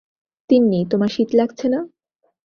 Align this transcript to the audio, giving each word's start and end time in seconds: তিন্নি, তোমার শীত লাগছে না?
তিন্নি, 0.49 0.79
তোমার 0.91 1.09
শীত 1.09 1.29
লাগছে 1.33 1.67
না? 1.69 1.79